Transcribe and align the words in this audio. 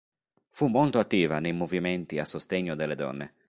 Fu 0.49 0.65
molto 0.65 0.97
attiva 0.97 1.37
nei 1.37 1.53
movimenti 1.53 2.17
a 2.17 2.25
sostegno 2.25 2.73
delle 2.73 2.95
donne. 2.95 3.33